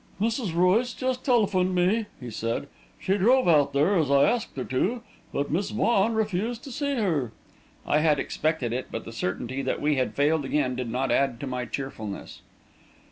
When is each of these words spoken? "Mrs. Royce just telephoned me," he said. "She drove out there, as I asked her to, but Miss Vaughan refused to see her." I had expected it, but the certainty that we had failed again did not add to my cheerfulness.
"Mrs. 0.19 0.55
Royce 0.55 0.95
just 0.95 1.23
telephoned 1.23 1.75
me," 1.75 2.07
he 2.19 2.31
said. 2.31 2.67
"She 2.99 3.19
drove 3.19 3.47
out 3.47 3.71
there, 3.71 3.95
as 3.99 4.09
I 4.09 4.23
asked 4.23 4.57
her 4.57 4.63
to, 4.65 5.03
but 5.31 5.51
Miss 5.51 5.69
Vaughan 5.69 6.15
refused 6.15 6.63
to 6.63 6.71
see 6.71 6.95
her." 6.95 7.31
I 7.85 7.99
had 7.99 8.17
expected 8.17 8.73
it, 8.73 8.87
but 8.89 9.05
the 9.05 9.13
certainty 9.13 9.61
that 9.61 9.79
we 9.79 9.97
had 9.97 10.15
failed 10.15 10.43
again 10.43 10.75
did 10.75 10.89
not 10.89 11.11
add 11.11 11.39
to 11.41 11.45
my 11.45 11.65
cheerfulness. 11.65 12.41